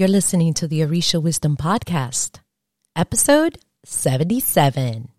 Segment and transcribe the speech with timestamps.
[0.00, 2.40] You're listening to the Orisha Wisdom Podcast,
[2.96, 5.10] episode 77.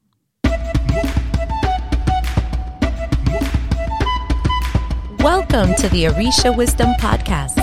[5.20, 7.62] Welcome to the Orisha Wisdom Podcast,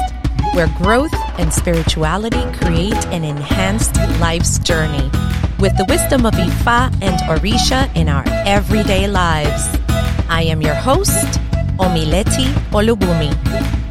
[0.54, 5.11] where growth and spirituality create an enhanced life's journey
[5.59, 9.77] with the wisdom of Ifa and Orisha in our everyday lives.
[10.29, 11.41] I am your host,
[11.80, 13.88] Omileti Olubunmi.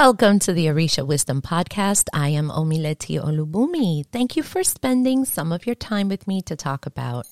[0.00, 2.06] Welcome to the Orisha Wisdom Podcast.
[2.12, 4.06] I am Omileti Olubunmi.
[4.12, 7.26] Thank you for spending some of your time with me to talk about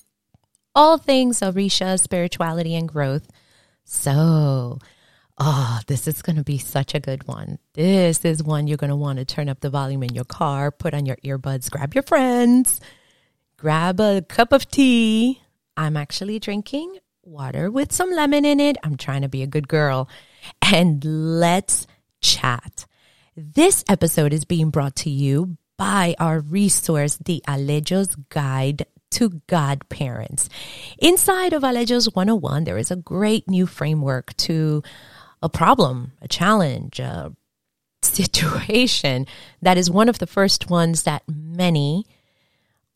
[0.75, 3.25] all things Orisha, spirituality, and growth.
[3.85, 4.79] So,
[5.37, 7.57] oh, this is going to be such a good one.
[7.73, 10.69] This is one you're going to want to turn up the volume in your car,
[10.69, 12.81] put on your earbuds, grab your friends,
[13.55, 15.41] grab a cup of tea.
[15.77, 18.75] I'm actually drinking water with some lemon in it.
[18.83, 20.09] I'm trying to be a good girl.
[20.61, 21.87] And let's
[22.27, 22.85] chat.
[23.35, 30.49] This episode is being brought to you by our resource, the Aleyos Guide to Godparents.
[30.97, 34.83] Inside of Aleyos 101, there is a great new framework to
[35.41, 37.33] a problem, a challenge, a
[38.01, 39.25] situation
[39.61, 42.05] that is one of the first ones that many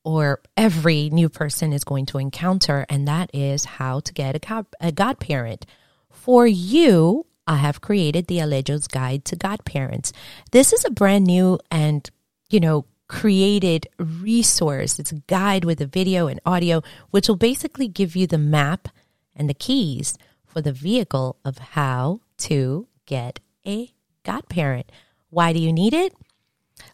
[0.04, 4.40] or every new person is going to encounter, and that is how to get a,
[4.40, 5.66] god, a godparent.
[6.10, 10.14] For you, I have created the Aleyos Guide to Godparents.
[10.52, 12.10] This is a brand new and,
[12.50, 15.00] you know, created resource.
[15.00, 18.88] It's a guide with a video and audio, which will basically give you the map
[19.36, 23.92] and the keys for the vehicle of how to get a
[24.24, 24.92] godparent.
[25.30, 26.14] Why do you need it?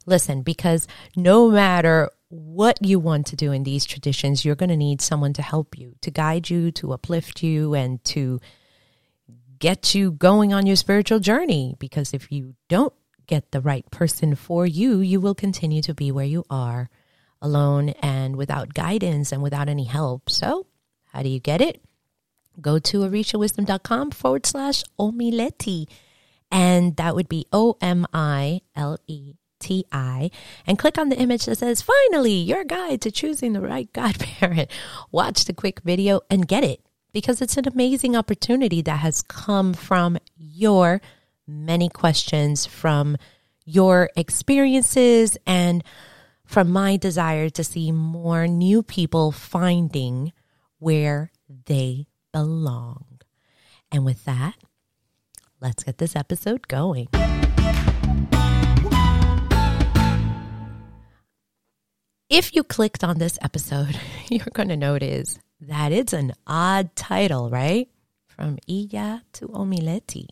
[0.06, 4.78] Listen, because no matter what you want to do in these traditions, you're going to
[4.78, 8.39] need someone to help you, to guide you, to uplift you, and to
[9.59, 11.75] get you going on your spiritual journey.
[11.80, 12.93] Because if you don't
[13.27, 16.89] get the right person for you, you will continue to be where you are
[17.42, 20.30] alone and without guidance and without any help.
[20.30, 20.65] So,
[21.14, 21.82] how do you get it?
[22.59, 25.87] Go to orishawisdom.com forward slash omileti.
[26.49, 30.32] And that would be O M I L E T I.
[30.65, 34.71] And click on the image that says, finally, your guide to choosing the right godparent.
[35.11, 36.86] Watch the quick video and get it
[37.17, 41.02] because it's an amazing opportunity that has come from your
[41.48, 43.17] many questions, from
[43.66, 45.83] your experiences, and
[46.45, 50.32] from my desire to see more new people finding
[50.77, 51.32] where
[51.66, 53.20] they belong.
[53.92, 54.54] And with that,
[55.60, 57.08] let's get this episode going.
[62.30, 67.50] If you clicked on this episode, you're going to notice that it's an odd title,
[67.50, 67.90] right?
[68.28, 70.28] From Iya to Omileti.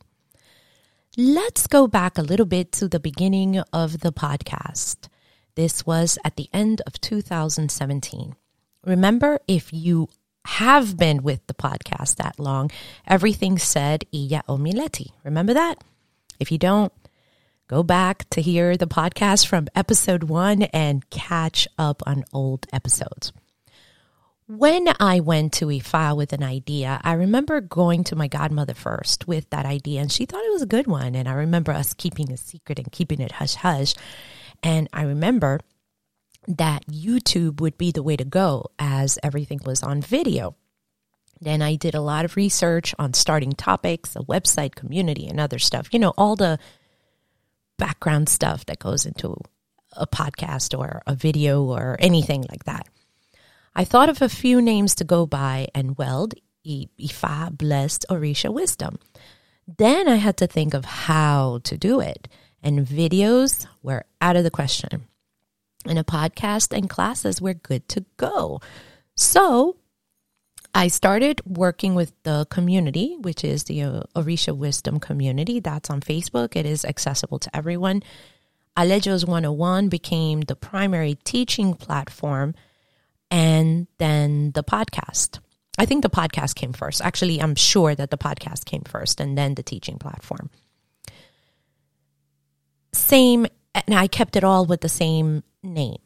[1.17, 5.07] Let's go back a little bit to the beginning of the podcast.
[5.55, 8.35] This was at the end of 2017.
[8.83, 10.09] Remember, if you
[10.45, 12.69] have been with the podcast that long,
[13.07, 15.11] everything said Iya Omileti.
[15.23, 15.83] Remember that?
[16.39, 16.91] If you don't,
[17.67, 23.31] go back to hear the podcast from episode one and catch up on old episodes.
[24.47, 29.27] When I went to Ifa with an idea, I remember going to my godmother first
[29.27, 31.15] with that idea, and she thought it was a good one.
[31.15, 33.95] And I remember us keeping a secret and keeping it hush hush.
[34.61, 35.61] And I remember
[36.47, 40.55] that YouTube would be the way to go as everything was on video.
[41.41, 45.57] Then I did a lot of research on starting topics, a website, community, and other
[45.57, 45.91] stuff.
[45.91, 46.59] You know, all the
[47.79, 49.37] background stuff that goes into
[49.93, 52.87] a podcast or a video or anything like that.
[53.75, 56.33] I thought of a few names to go by and weld
[56.65, 58.99] Ifa blessed Orisha wisdom.
[59.67, 62.27] Then I had to think of how to do it,
[62.63, 65.07] and videos were out of the question.
[65.85, 68.61] And a podcast and classes were good to go.
[69.15, 69.75] So
[70.73, 75.59] I started working with the community, which is the uh, Orisha Wisdom community.
[75.59, 76.55] That's on Facebook.
[76.55, 78.03] It is accessible to everyone.
[78.77, 82.55] Aleyos 101 became the primary teaching platform
[83.31, 85.39] and then the podcast.
[85.77, 87.01] I think the podcast came first.
[87.01, 90.49] Actually, I'm sure that the podcast came first and then the teaching platform.
[92.93, 95.99] Same, and I kept it all with the same name.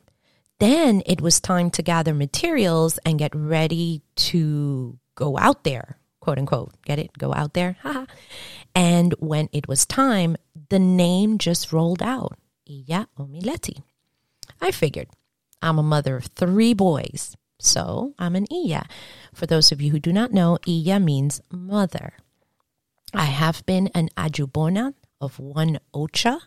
[0.60, 6.38] Then it was time to gather materials and get ready to go out there, quote
[6.38, 6.74] unquote.
[6.84, 7.18] Get it?
[7.18, 7.78] Go out there.
[8.76, 10.36] and when it was time,
[10.70, 12.38] the name just rolled out.
[12.68, 13.82] Iya Omileti.
[14.62, 15.08] I figured
[15.62, 17.36] I'm a mother of three boys.
[17.60, 18.88] So I'm an Iya.
[19.34, 22.14] For those of you who do not know, Iya means mother.
[23.14, 26.40] I have been an Ajubona of one Ocha,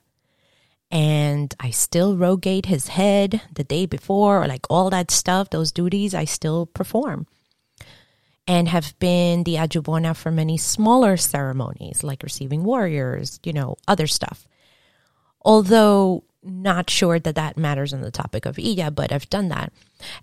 [0.91, 5.73] and I still rogate his head the day before, or like all that stuff, those
[5.73, 7.27] duties I still perform.
[8.47, 14.07] And have been the Ajubona for many smaller ceremonies, like receiving warriors, you know, other
[14.07, 14.47] stuff.
[15.45, 19.73] Although not sure that that matters on the topic of Iya, but I've done that.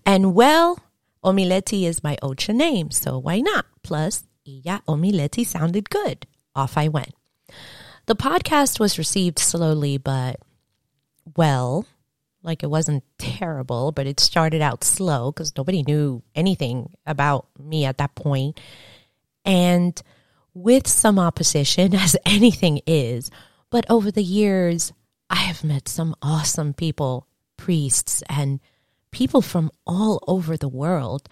[0.06, 0.80] And well,
[1.24, 3.66] Omileti is my Ocha name, so why not?
[3.83, 6.25] Plus, Iya Omileti sounded good.
[6.56, 7.13] Off I went.
[8.06, 10.38] The podcast was received slowly, but
[11.38, 11.86] well,
[12.42, 17.86] like it wasn't terrible, but it started out slow because nobody knew anything about me
[17.86, 18.60] at that point.
[19.45, 20.01] And
[20.54, 23.30] with some opposition, as anything is,
[23.69, 24.92] but over the years,
[25.30, 27.28] I have met some awesome people,
[27.58, 28.60] priests, and
[29.12, 31.30] people from all over the world.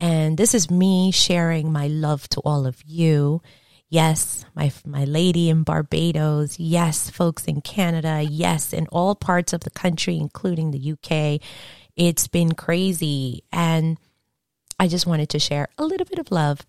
[0.00, 3.42] And this is me sharing my love to all of you.
[3.88, 6.58] Yes, my my lady in Barbados.
[6.58, 8.22] Yes, folks in Canada.
[8.22, 11.40] Yes, in all parts of the country, including the UK.
[11.96, 13.98] It's been crazy, and
[14.78, 16.64] I just wanted to share a little bit of love.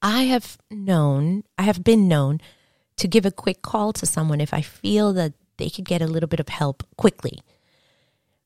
[0.00, 2.40] I have known, I have been known
[2.96, 6.06] to give a quick call to someone if I feel that they could get a
[6.06, 7.40] little bit of help quickly.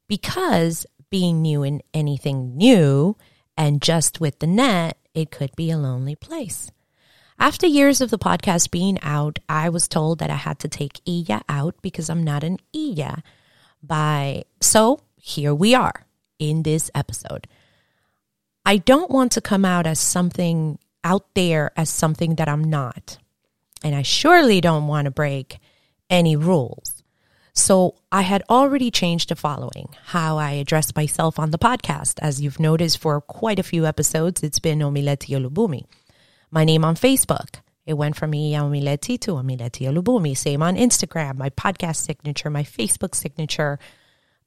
[0.06, 3.16] Because being new in anything new
[3.56, 6.70] and just with the net, it could be a lonely place.
[7.38, 11.00] After years of the podcast being out, I was told that I had to take
[11.06, 13.22] Iya out because I'm not an Iya.
[13.82, 16.06] By so here we are
[16.38, 17.46] in this episode.
[18.66, 23.18] I don't want to come out as something out there as something that I'm not.
[23.84, 25.58] And I surely don't want to break
[26.10, 26.97] any rules.
[27.58, 32.20] So I had already changed the following how I address myself on the podcast.
[32.22, 35.84] As you've noticed for quite a few episodes, it's been Omileti Olubunmi.
[36.52, 37.56] My name on Facebook.
[37.84, 40.36] It went from Iya Omileti to Omileti Olubunmi.
[40.36, 43.80] Same on Instagram, my podcast signature, my Facebook signature,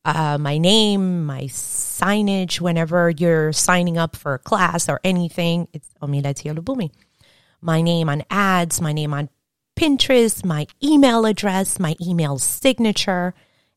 [0.05, 2.61] uh, my name, my signage.
[2.61, 6.91] Whenever you're signing up for a class or anything, it's Omileti Olubunmi.
[7.59, 9.29] My name on ads, my name on
[9.75, 13.33] Pinterest, my email address, my email signature.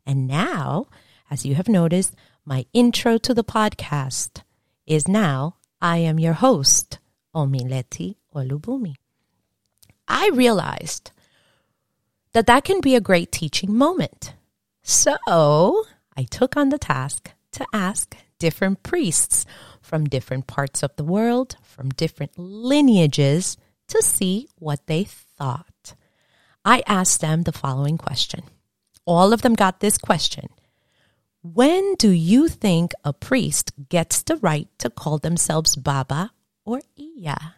[0.06, 0.86] And now,
[1.30, 2.14] as you have noticed,
[2.44, 4.42] my intro to the podcast
[4.86, 6.98] is now I am your host,
[7.34, 8.94] Omileti Olubunmi.
[10.06, 11.10] I realized
[12.32, 14.34] that that can be a great teaching moment.
[14.82, 15.16] So
[16.16, 19.46] I took on the task to ask different priests
[19.80, 23.56] from different parts of the world, from different lineages,
[23.88, 25.04] to see what they
[25.44, 25.94] thought.
[26.64, 28.44] I asked them the following question.
[29.04, 30.48] All of them got this question.
[31.42, 36.30] When do you think a priest gets the right to call themselves Baba
[36.64, 37.56] or Iya?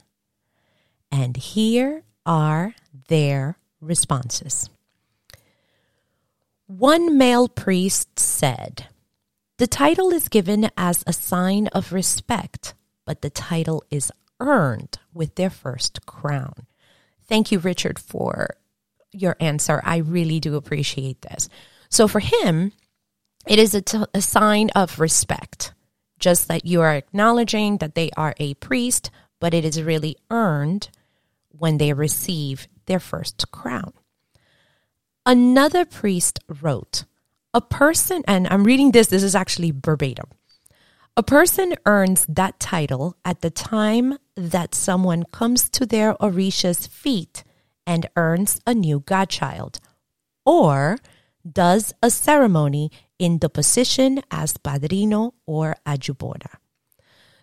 [1.13, 2.75] And here are
[3.07, 4.69] their responses.
[6.67, 8.87] One male priest said,
[9.59, 12.75] The title is given as a sign of respect,
[13.05, 14.11] but the title is
[14.41, 16.67] earned with their first crown.
[17.29, 18.57] Thank you, Richard, for
[19.13, 19.81] your answer.
[19.85, 21.49] I really do appreciate this.
[21.89, 22.73] So for him,
[23.47, 25.73] it is a, t- a sign of respect,
[26.19, 30.89] just that you are acknowledging that they are a priest, but it is really earned
[31.51, 33.93] when they receive their first crown.
[35.25, 37.05] Another priest wrote,
[37.55, 40.27] A person, and I'm reading this, this is actually verbatim.
[41.19, 47.43] A person earns that title at the time that someone comes to their Orisha's feet
[47.87, 49.81] and earns a new godchild,
[50.45, 50.99] or
[51.51, 56.51] does a ceremony in the position as padrino or ajubona.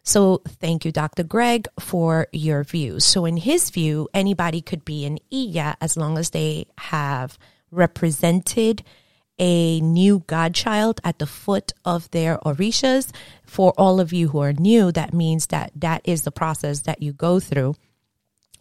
[0.03, 1.24] So thank you, Dr.
[1.24, 3.00] Greg, for your view.
[3.00, 7.39] So in his view, anybody could be an Iya as long as they have
[7.72, 8.84] represented
[9.40, 13.12] a new godchild at the foot of their orishas.
[13.46, 17.02] For all of you who are new, that means that that is the process that
[17.02, 17.75] you go through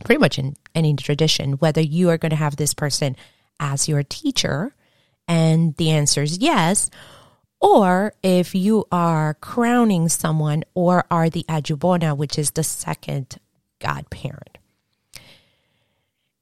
[0.05, 3.17] pretty much in any tradition, whether you are going to have this person
[3.61, 4.75] as your teacher,
[5.29, 6.91] and the answer is yes,
[7.61, 13.38] or if you are crowning someone or are the ajubona, which is the second
[13.79, 14.59] godparent.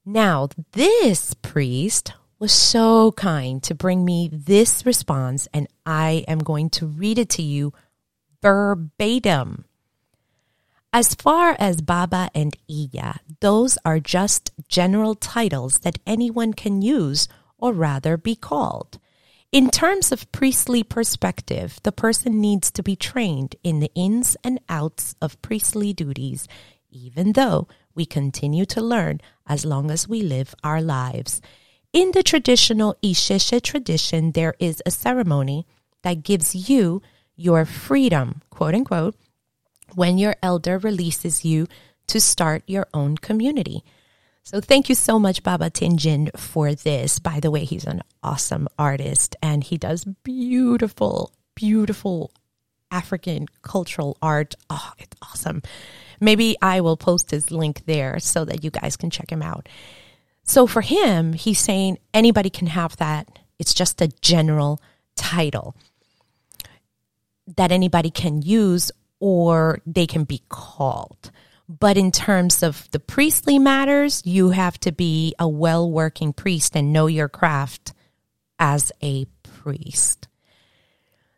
[0.07, 6.71] Now, this priest was so kind to bring me this response, and I am going
[6.71, 7.75] to read it to you
[8.41, 9.67] verbatim.
[10.91, 17.29] As far as Baba and Iya, those are just general titles that anyone can use
[17.59, 18.99] or rather be called.
[19.53, 24.59] In terms of priestly perspective, the person needs to be trained in the ins and
[24.69, 26.49] outs of priestly duties,
[26.91, 31.43] even though we continue to learn as long as we live our lives.
[31.93, 35.67] In the traditional Ishisha tradition, there is a ceremony
[36.03, 37.03] that gives you
[37.35, 39.17] your freedom, quote unquote,
[39.97, 41.67] when your elder releases you
[42.07, 43.83] to start your own community.
[44.45, 47.19] So thank you so much, Baba Tinjin, for this.
[47.19, 52.31] By the way, he's an awesome artist and he does beautiful, beautiful
[52.93, 54.55] African cultural art.
[54.69, 55.61] Oh, it's awesome.
[56.21, 59.69] Maybe I will post his link there so that you guys can check him out.
[60.51, 63.29] So for him, he's saying anybody can have that.
[63.61, 64.83] It's just a general
[65.15, 65.77] title
[67.57, 68.91] that anybody can use
[69.21, 71.31] or they can be called.
[71.69, 76.75] But in terms of the priestly matters, you have to be a well working priest
[76.75, 77.95] and know your craft
[78.59, 80.27] as a priest.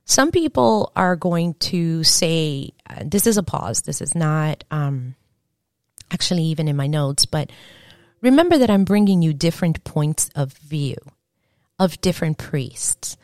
[0.06, 3.82] Some people are going to say, uh, this is a pause.
[3.82, 5.16] This is not um,
[6.10, 7.50] actually even in my notes, but
[8.22, 10.96] remember that I'm bringing you different points of view
[11.78, 13.16] of different priests.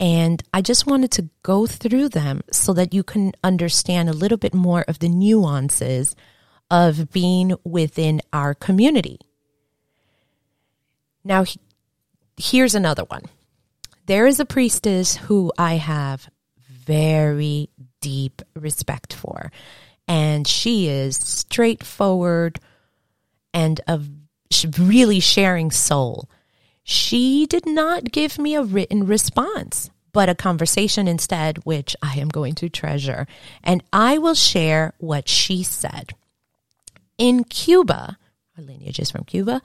[0.00, 4.38] And I just wanted to go through them so that you can understand a little
[4.38, 6.16] bit more of the nuances
[6.70, 9.18] of being within our community.
[11.24, 11.44] Now,
[12.36, 13.22] here's another one.
[14.06, 16.28] There is a priestess who I have
[16.68, 17.70] very
[18.00, 19.50] deep respect for,
[20.06, 22.60] and she is straightforward
[23.52, 24.00] and a
[24.78, 26.28] really sharing soul.
[26.82, 32.28] She did not give me a written response, but a conversation instead, which I am
[32.28, 33.26] going to treasure.
[33.62, 36.14] And I will share what she said.
[37.18, 38.18] In Cuba,
[38.56, 39.62] our lineage is from Cuba,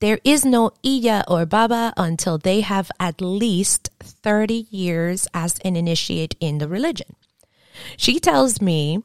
[0.00, 5.74] there is no Iya or Baba until they have at least 30 years as an
[5.74, 7.16] initiate in the religion.
[7.96, 9.02] She tells me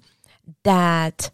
[0.63, 1.30] that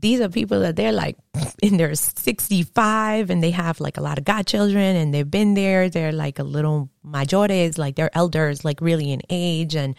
[0.00, 1.16] these are people that they're like
[1.62, 5.88] in their 65 and they have like a lot of godchildren and they've been there.
[5.88, 9.74] They're like a little mayores, like they're elders, like really in age.
[9.74, 9.94] And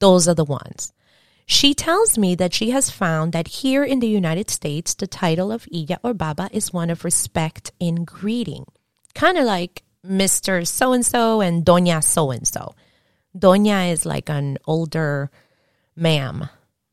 [0.00, 0.92] those are the ones.
[1.46, 5.50] She tells me that she has found that here in the United States, the title
[5.50, 8.66] of Iya or Baba is one of respect in greeting,
[9.14, 10.64] kind of like Mr.
[10.64, 12.74] So and so and Doña so and so.
[13.36, 15.30] Doña is like an older
[15.96, 16.48] ma'am,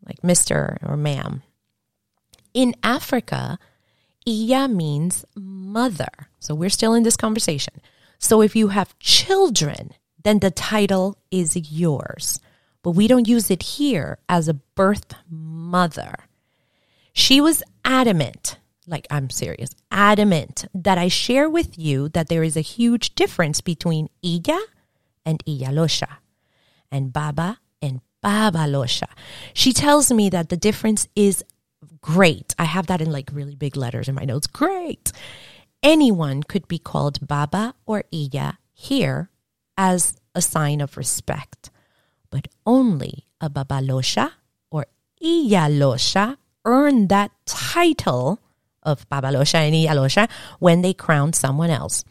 [0.05, 0.77] like Mr.
[0.89, 1.43] or ma'am.
[2.57, 3.59] In Africa,
[4.25, 6.13] Iya means mother.
[6.39, 7.75] So we're still in this conversation.
[8.17, 9.91] So if you have children,
[10.23, 12.39] then the title is yours
[12.87, 16.15] but we don't use it here as a birth mother.
[17.11, 22.55] She was adamant, like I'm serious, adamant that I share with you that there is
[22.55, 24.57] a huge difference between Iya
[25.25, 26.07] and Iyalosha
[26.89, 29.09] and Baba and Babalosha.
[29.53, 31.43] She tells me that the difference is
[32.01, 32.55] great.
[32.57, 34.47] I have that in like really big letters in my notes.
[34.47, 35.11] Great.
[35.83, 39.29] Anyone could be called Baba or Iya here
[39.77, 41.69] as a sign of respect
[42.29, 44.31] but only a Babalosha
[44.69, 44.87] or
[45.21, 48.39] Iyalosha earn that title
[48.83, 52.03] of Babalosha and Iyalosha when they crown someone else.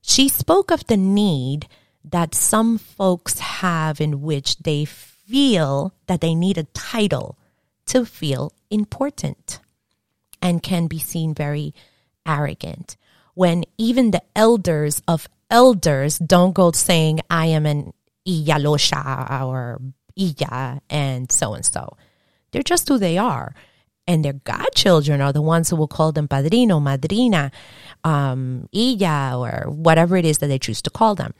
[0.00, 1.68] She spoke of the need
[2.04, 7.38] that some folks have in which they feel that they need a title
[7.86, 9.60] to feel important
[10.40, 11.74] and can be seen very
[12.26, 12.96] arrogant
[13.34, 17.92] when even the elders of elders don't go saying, I am an
[18.26, 19.80] Iyalosha or
[20.18, 21.96] Iya and so and so.
[22.50, 23.54] They're just who they are.
[24.06, 27.52] And their godchildren are the ones who will call them padrino, madrina,
[28.02, 31.34] um, Iya, or whatever it is that they choose to call them.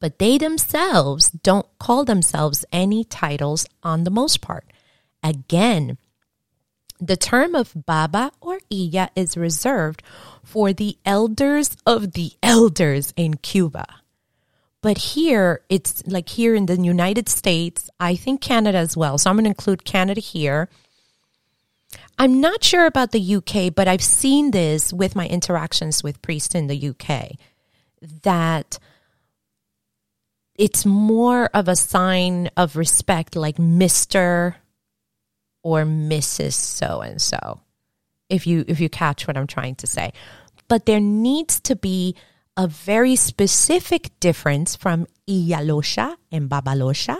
[0.00, 4.64] But they themselves don't call themselves any titles on the most part.
[5.22, 5.96] Again,
[7.00, 10.02] the term of Baba or Iya is reserved
[10.42, 13.86] for the elders of the elders in Cuba.
[14.82, 19.18] But here, it's like here in the United States, I think Canada as well.
[19.18, 20.68] So I'm going to include Canada here.
[22.18, 26.54] I'm not sure about the UK, but I've seen this with my interactions with priests
[26.54, 27.32] in the UK
[28.22, 28.78] that
[30.54, 34.54] it's more of a sign of respect, like Mr.
[35.66, 36.54] or Mrs.
[36.54, 37.58] so and so.
[38.30, 40.12] If you if you catch what I'm trying to say.
[40.68, 42.14] But there needs to be
[42.56, 47.18] a very specific difference from Iyalosha and Babalosha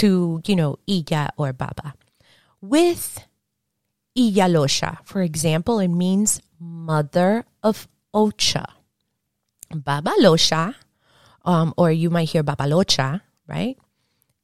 [0.00, 1.92] to, you know, Iya or Baba.
[2.62, 3.20] With
[4.16, 8.64] Iyalosha, for example, it means mother of Ocha.
[9.70, 10.74] Babalosha
[11.44, 13.76] um, or you might hear Babalocha, right?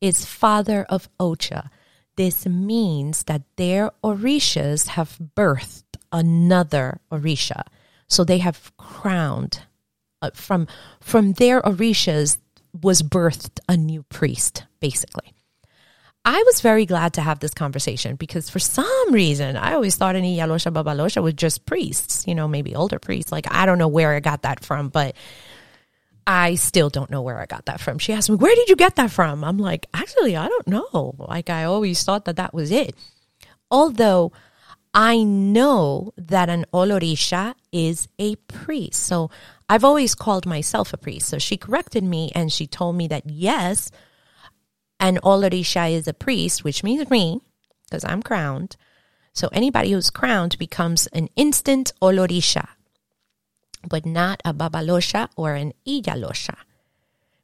[0.01, 1.71] Is father of Ocha.
[2.19, 7.63] This means that their Orishas have birthed another Orisha.
[8.09, 9.63] So they have crowned
[10.21, 10.67] uh, from
[11.01, 12.39] from their Orishas
[12.83, 15.33] was birthed a new priest, basically.
[16.25, 20.17] I was very glad to have this conversation because for some reason I always thought
[20.17, 23.31] any Yalosha Babalosha was just priests, you know, maybe older priests.
[23.31, 25.15] Like I don't know where I got that from, but
[26.28, 27.99] I still don't know where I got that from.
[27.99, 29.42] She asked me, Where did you get that from?
[29.42, 31.14] I'm like, Actually, I don't know.
[31.18, 32.94] Like I always thought that that was it.
[33.70, 34.32] Although
[34.92, 39.04] I know that an Olorisha is a priest.
[39.04, 39.30] So
[39.70, 41.28] I've always called myself a priest.
[41.28, 43.90] So she corrected me and she told me that yes,
[45.00, 47.40] an Olorisha is a priest, which means me,
[47.85, 48.76] because I'm crowned.
[49.32, 52.68] So anybody who's crowned becomes an instant Olorisha,
[53.87, 56.56] but not a Babalosha or an Iyalosha,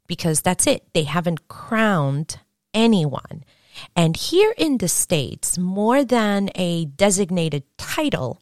[0.07, 0.85] because that's it.
[0.93, 2.39] They haven't crowned
[2.73, 3.45] anyone.
[3.97, 8.41] And here in the States, more than a designated title,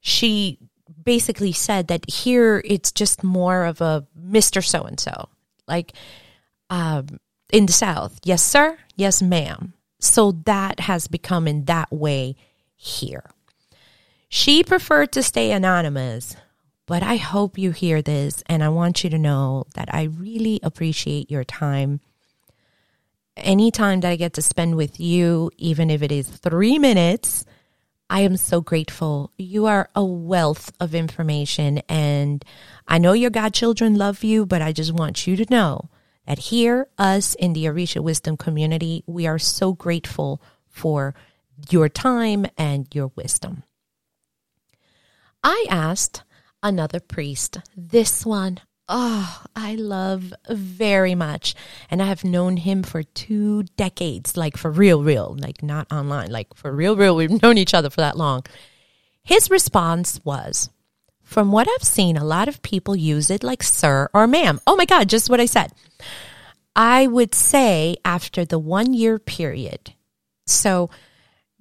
[0.00, 0.58] she
[1.02, 4.64] basically said that here it's just more of a Mr.
[4.64, 5.28] So and so.
[5.66, 5.92] Like
[6.70, 7.20] um,
[7.52, 9.74] in the South, yes, sir, yes, ma'am.
[10.00, 12.36] So that has become in that way
[12.76, 13.24] here.
[14.28, 16.36] She preferred to stay anonymous,
[16.92, 20.60] but I hope you hear this and I want you to know that I really
[20.62, 22.00] appreciate your time
[23.34, 27.46] any time that I get to spend with you, even if it is three minutes,
[28.10, 29.32] I am so grateful.
[29.38, 31.78] You are a wealth of information.
[31.88, 32.44] And
[32.86, 35.88] I know your godchildren love you, but I just want you to know
[36.26, 41.14] that here, us in the Orisha Wisdom community, we are so grateful for
[41.70, 43.62] your time and your wisdom.
[45.42, 46.22] I asked
[46.62, 51.54] another priest, this one oh, I love very much.
[51.90, 56.30] And I have known him for two decades, like for real, real, like not online,
[56.30, 57.16] like for real, real.
[57.16, 58.44] We've known each other for that long.
[59.24, 60.68] His response was,
[61.22, 64.60] from what I've seen, a lot of people use it like sir or ma'am.
[64.66, 65.72] Oh my God, just what I said.
[66.76, 69.94] I would say after the one year period.
[70.46, 70.90] So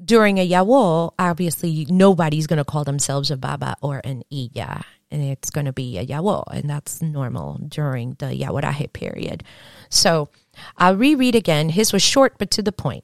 [0.04, 5.22] during a yawo, obviously nobody's going to call themselves a baba or an iya and
[5.22, 9.44] it's going to be a yawo, and that's normal during the yaworaje period.
[9.90, 10.30] So
[10.78, 11.70] I'll reread again.
[11.70, 13.04] His was short but to the point.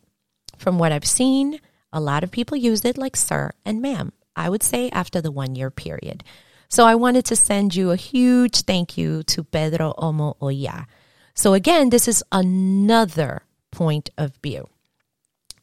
[0.57, 1.59] From what I've seen,
[1.91, 4.13] a lot of people use it like sir and ma'am.
[4.35, 6.23] I would say after the one year period.
[6.69, 10.87] So I wanted to send you a huge thank you to Pedro Omo Oya.
[11.33, 14.67] So again, this is another point of view.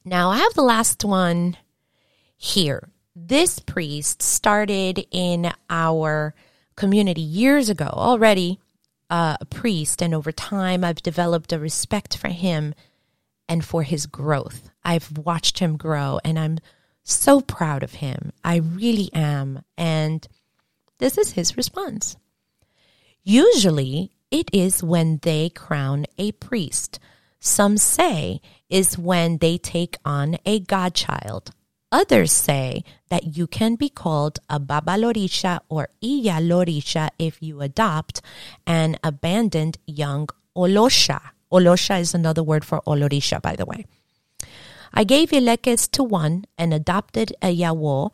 [0.04, 1.56] Now I have the last one
[2.36, 6.34] here this priest started in our
[6.76, 8.58] community years ago, already
[9.10, 12.74] uh, a priest, and over time I've developed a respect for him
[13.48, 14.70] and for his growth.
[14.84, 16.58] I've watched him grow, and I'm
[17.02, 18.32] so proud of him.
[18.42, 19.62] I really am.
[19.76, 20.26] And
[20.98, 22.16] this is his response.
[23.22, 26.98] Usually, it is when they crown a priest.
[27.38, 31.52] Some say is when they take on a godchild,
[31.94, 38.20] Others say that you can be called a babalorisha or iyalorisha if you adopt
[38.66, 41.20] an abandoned young olosha.
[41.52, 43.86] Olosha is another word for olorisha, by the way.
[44.92, 48.10] I gave Ilekes to one and adopted a yawo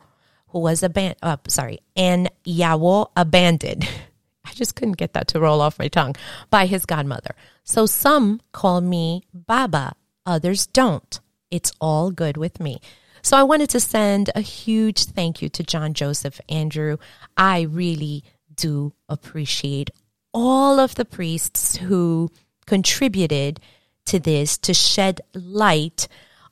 [0.49, 3.89] who was abandoned, uh, sorry, an yawo abandoned.
[4.45, 6.15] I just couldn't get that to roll off my tongue
[6.51, 7.33] by his godmother.
[7.63, 11.19] So some call me Baba, others don't.
[11.49, 12.79] It's all good with me.
[13.23, 16.97] So I wanted to send a huge thank you to John Joseph Andrew.
[17.37, 18.23] I really
[18.55, 19.91] do appreciate
[20.33, 22.31] all of the priests who
[22.65, 23.59] contributed
[24.05, 26.07] to this to shed light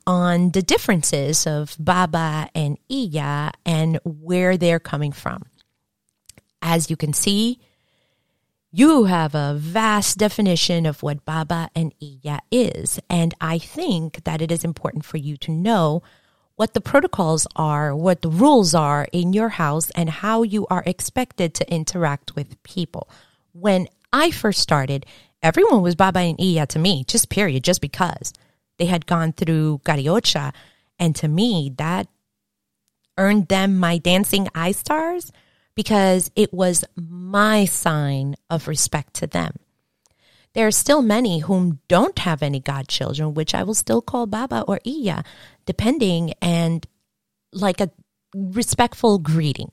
[0.06, 5.44] on the differences of Baba and Iya and where they're coming from.
[6.62, 7.58] As you can see,
[8.70, 14.40] you have a vast definition of what Baba and Iya is, and I think that
[14.40, 16.02] it is important for you to know
[16.60, 20.82] what the protocols are, what the rules are in your house, and how you are
[20.84, 23.08] expected to interact with people.
[23.52, 25.06] When I first started,
[25.42, 28.34] everyone was Baba and Iya to me, just period, just because
[28.76, 30.52] they had gone through Kariocha.
[30.98, 32.08] And to me, that
[33.16, 35.32] earned them my dancing eye stars
[35.74, 39.54] because it was my sign of respect to them.
[40.52, 44.62] There are still many whom don't have any godchildren, which I will still call Baba
[44.66, 45.22] or Iya,
[45.64, 46.86] depending, and
[47.52, 47.90] like a
[48.34, 49.70] respectful greeting.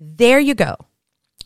[0.00, 0.76] There you go.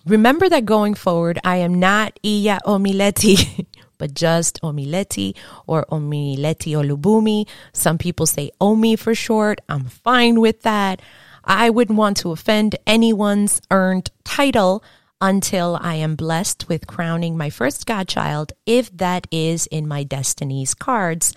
[0.06, 3.66] remember that going forward, I am not Iya Omileti,
[3.98, 7.46] but just Omileti or Omileti Olubunmi.
[7.72, 9.60] Some people say Omi for short.
[9.68, 11.02] I'm fine with that.
[11.44, 14.82] I wouldn't want to offend anyone's earned title
[15.20, 20.74] until I am blessed with crowning my first godchild, if that is in my destiny's
[20.74, 21.34] cards.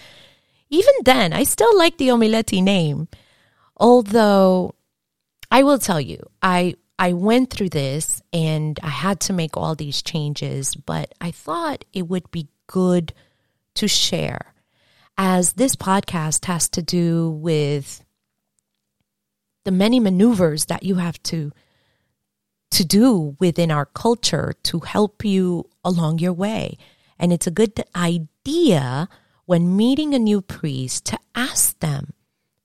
[0.69, 3.07] Even then, I still like the Omileti name.
[3.77, 4.75] Although
[5.51, 9.75] I will tell you, I I went through this and I had to make all
[9.75, 13.13] these changes, but I thought it would be good
[13.75, 14.53] to share
[15.17, 18.03] as this podcast has to do with
[19.63, 21.51] the many maneuvers that you have to
[22.73, 26.77] to do within our culture to help you along your way.
[27.19, 29.07] And it's a good idea
[29.45, 32.13] when meeting a new priest to ask them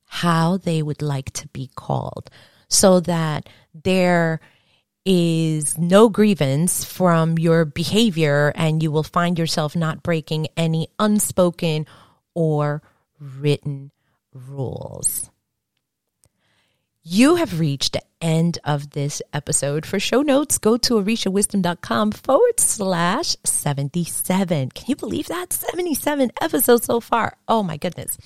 [0.07, 2.31] how they would like to be called
[2.69, 4.41] so that there
[5.05, 11.87] is no grievance from your behavior and you will find yourself not breaking any unspoken
[12.35, 12.83] or
[13.21, 13.91] written
[14.33, 15.31] rules.
[17.03, 19.87] You have reached the end of this episode.
[19.87, 24.71] For show notes, go to orishawisdom.com forward slash 77.
[24.71, 25.53] Can you believe that?
[25.53, 27.37] 77 episodes so far.
[27.47, 28.19] Oh my goodness.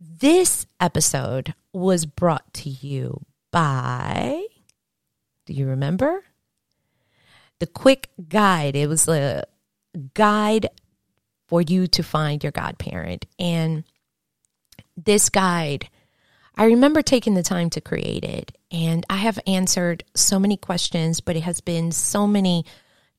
[0.00, 4.44] This episode was brought to you by,
[5.46, 6.22] do you remember?
[7.58, 8.76] The quick guide.
[8.76, 9.44] It was a
[10.14, 10.68] guide
[11.48, 13.24] for you to find your godparent.
[13.38, 13.84] And
[14.96, 15.88] this guide
[16.56, 21.20] I remember taking the time to create it, and I have answered so many questions,
[21.20, 22.64] but it has been so many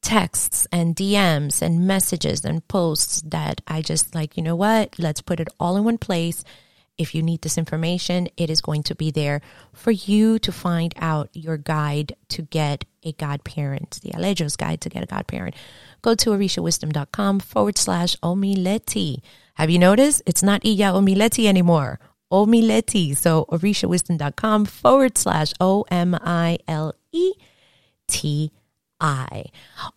[0.01, 4.97] texts and DMs and messages and posts that I just like, you know what?
[4.97, 6.43] Let's put it all in one place.
[6.97, 10.95] If you need this information, it is going to be there for you to find
[10.97, 15.55] out your guide to get a godparent, the Aleyo's guide to get a godparent.
[16.01, 19.21] Go to orishawisdom.com forward slash omileti.
[19.55, 20.23] Have you noticed?
[20.25, 21.99] It's not Iya Omileti anymore.
[22.31, 23.15] Omileti.
[23.15, 27.33] So orishawisdom.com forward slash O M I L E
[28.07, 28.51] T
[28.99, 29.45] I.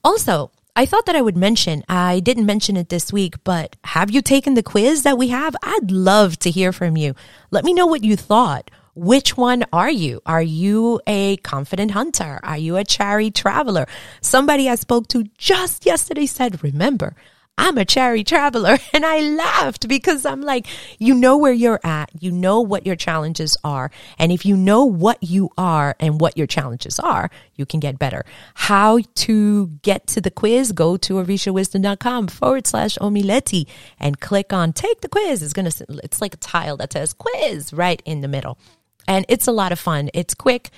[0.05, 4.11] Also, I thought that I would mention, I didn't mention it this week, but have
[4.11, 5.57] you taken the quiz that we have?
[5.63, 7.15] I'd love to hear from you.
[7.51, 8.71] Let me know what you thought.
[8.95, 10.21] Which one are you?
[10.27, 12.41] Are you a confident hunter?
[12.43, 13.87] Are you a chary traveler?
[14.21, 17.15] Somebody I spoke to just yesterday said, remember,
[17.71, 18.79] I'm a chary traveler.
[18.93, 20.67] And I laughed because I'm like,
[20.99, 22.11] you know where you're at.
[22.21, 23.91] You know what your challenges are.
[24.19, 27.99] And if you know what you are and what your challenges are, you can get
[27.99, 28.25] better.
[28.55, 30.73] How to get to the quiz?
[30.73, 33.67] Go to orishawisdom.com forward slash omileti
[33.99, 35.43] and click on take the quiz.
[35.43, 38.59] It's going to, it's like a tile that says quiz right in the middle.
[39.07, 40.11] And it's a lot of fun.
[40.13, 40.71] It's quick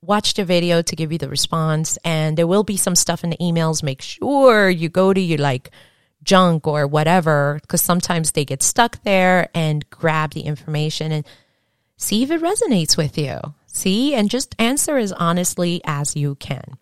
[0.00, 3.30] watch the video to give you the response and there will be some stuff in
[3.30, 5.72] the emails make sure you go to your like
[6.28, 11.26] junk or whatever, because sometimes they get stuck there and grab the information and
[11.96, 13.40] see if it resonates with you.
[13.66, 16.76] See, and just answer as honestly as you can.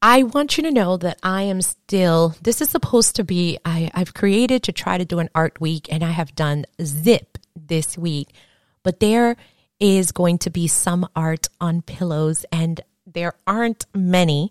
[0.00, 3.90] I want you to know that I am still, this is supposed to be, I,
[3.94, 7.98] I've created to try to do an art week and I have done zip this
[7.98, 8.30] week,
[8.82, 9.36] but there
[9.78, 14.50] is going to be some art on pillows and there aren't many.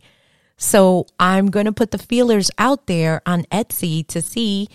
[0.62, 4.69] So I'm going to put the feelers out there on Etsy to see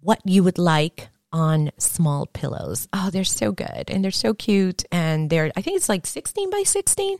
[0.00, 2.88] what you would like on small pillows.
[2.92, 4.84] Oh, they're so good and they're so cute.
[4.92, 7.16] And they're, I think it's like 16 by 16.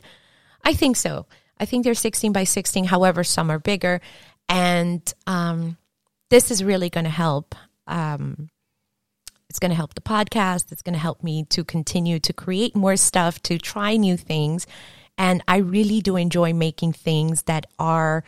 [0.63, 1.25] I think so.
[1.59, 2.85] I think they're 16 by 16.
[2.85, 4.01] However, some are bigger.
[4.47, 5.75] And um,
[6.29, 7.55] this is really going to help.
[7.87, 8.49] Um,
[9.49, 10.71] it's going to help the podcast.
[10.71, 14.67] It's going to help me to continue to create more stuff, to try new things.
[15.17, 18.23] And I really do enjoy making things that are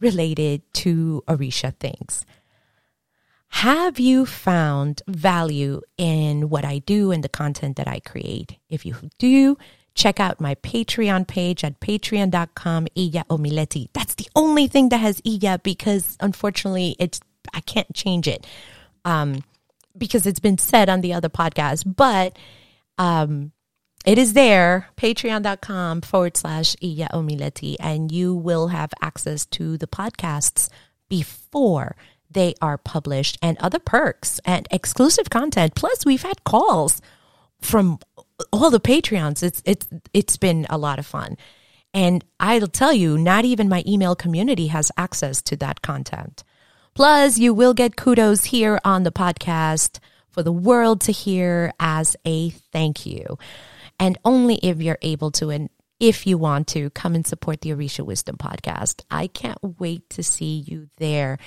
[0.00, 2.24] related to Orisha things.
[3.48, 8.58] Have you found value in what I do and the content that I create?
[8.68, 9.56] If you do,
[9.94, 13.88] check out my Patreon page at patreon.com, Iya Omileti.
[13.92, 17.20] That's the only thing that has Iya because unfortunately it's
[17.54, 18.46] I can't change it.
[19.04, 19.42] Um,
[19.96, 21.94] because it's been said on the other podcast.
[21.96, 22.36] But
[22.98, 23.52] um,
[24.06, 29.88] it is there, patreon.com forward slash Iya Omileti, and you will have access to the
[29.88, 30.68] podcasts
[31.08, 31.96] before
[32.30, 35.74] they are published and other perks and exclusive content.
[35.74, 37.02] Plus, we've had calls
[37.60, 37.98] from
[38.52, 39.42] all the Patreons.
[39.42, 41.36] It's it's it's been a lot of fun.
[41.92, 46.44] And I'll tell you, not even my email community has access to that content.
[46.94, 52.14] Plus, you will get kudos here on the podcast for the world to hear as
[52.24, 53.36] a thank you
[53.98, 55.50] and only if you're able to.
[55.50, 59.02] And if you want to come and support the Orisha Wisdom podcast.
[59.10, 61.38] I can't wait to see you there.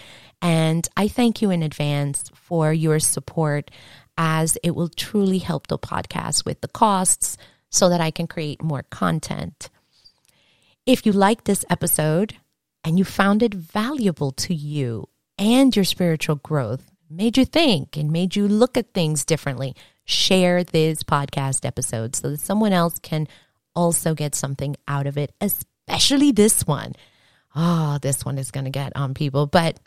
[0.41, 3.69] And I thank you in advance for your support
[4.17, 7.37] as it will truly help the podcast with the costs
[7.69, 9.69] so that I can create more content.
[10.85, 12.37] If you like this episode
[12.83, 15.07] and you found it valuable to you
[15.37, 19.75] and your spiritual growth, made you think and made you look at things differently,
[20.09, 23.27] share this podcast episode so that someone else can
[23.75, 26.93] also get something out of it, especially this one.
[27.55, 29.79] Oh, this one is going to get on people, but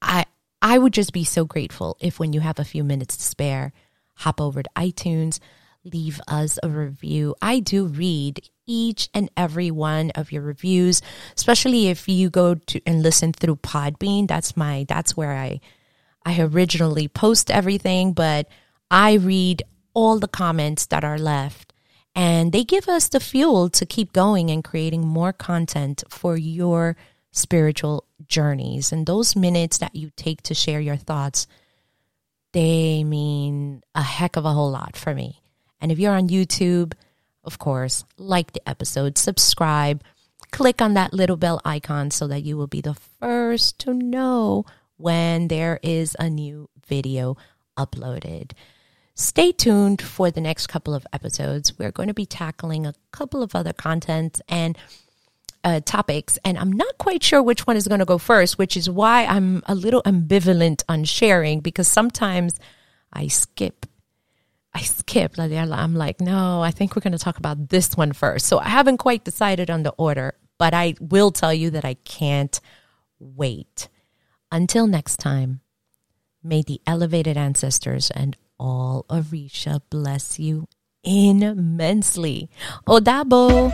[0.00, 0.26] I
[0.62, 3.72] I would just be so grateful if when you have a few minutes to spare,
[4.14, 5.40] hop over to iTunes,
[5.84, 7.34] leave us a review.
[7.42, 11.02] I do read each and every one of your reviews,
[11.36, 14.28] especially if you go to and listen through Podbean.
[14.28, 15.60] That's my that's where I
[16.24, 18.48] I originally post everything, but
[18.94, 21.72] I read all the comments that are left
[22.14, 26.96] and they give us the fuel to keep going and creating more content for your
[27.32, 28.92] spiritual journeys.
[28.92, 31.48] And those minutes that you take to share your thoughts,
[32.52, 35.42] they mean a heck of a whole lot for me.
[35.80, 36.92] And if you're on YouTube,
[37.42, 40.04] of course, like the episode, subscribe,
[40.52, 44.64] click on that little bell icon so that you will be the first to know
[44.98, 47.36] when there is a new video
[47.76, 48.52] uploaded.
[49.16, 51.78] Stay tuned for the next couple of episodes.
[51.78, 54.76] We're going to be tackling a couple of other content and
[55.62, 58.76] uh, topics, and I'm not quite sure which one is going to go first, which
[58.76, 62.54] is why I'm a little ambivalent on sharing because sometimes
[63.12, 63.86] I skip.
[64.74, 65.38] I skip.
[65.38, 68.46] I'm like, no, I think we're going to talk about this one first.
[68.46, 71.94] So I haven't quite decided on the order, but I will tell you that I
[71.94, 72.60] can't
[73.20, 73.88] wait.
[74.50, 75.60] Until next time,
[76.42, 80.66] may the elevated ancestors and all Orisha bless you
[81.04, 82.48] immensely.
[82.86, 83.72] Odabo.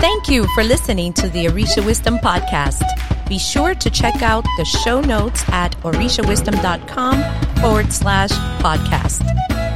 [0.00, 2.82] Thank you for listening to the Orisha Wisdom Podcast.
[3.28, 8.30] Be sure to check out the show notes at orishawisdom.com forward slash
[8.62, 9.22] podcast.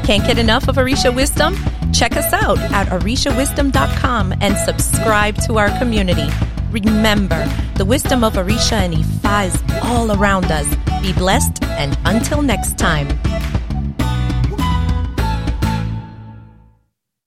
[0.05, 1.57] Can't get enough of Orisha Wisdom?
[1.93, 6.29] Check us out at orishawisdom.com and subscribe to our community.
[6.73, 10.67] Remember, the wisdom of Orisha and Ifa is all around us.
[11.03, 13.09] Be blessed, and until next time.